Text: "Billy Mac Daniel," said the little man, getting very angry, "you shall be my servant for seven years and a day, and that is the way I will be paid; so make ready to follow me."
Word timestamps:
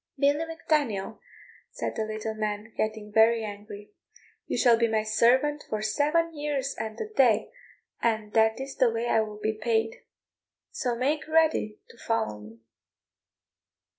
"Billy 0.17 0.43
Mac 0.45 0.67
Daniel," 0.67 1.19
said 1.69 1.95
the 1.95 2.05
little 2.05 2.33
man, 2.33 2.73
getting 2.75 3.11
very 3.11 3.43
angry, 3.43 3.91
"you 4.47 4.57
shall 4.57 4.75
be 4.75 4.87
my 4.87 5.03
servant 5.03 5.63
for 5.69 5.83
seven 5.83 6.35
years 6.35 6.73
and 6.79 6.99
a 6.99 7.07
day, 7.07 7.51
and 8.01 8.33
that 8.33 8.59
is 8.59 8.77
the 8.77 8.89
way 8.89 9.07
I 9.07 9.21
will 9.21 9.37
be 9.37 9.53
paid; 9.53 9.97
so 10.71 10.95
make 10.95 11.27
ready 11.27 11.77
to 11.91 11.99
follow 11.99 12.39
me." 12.39 12.61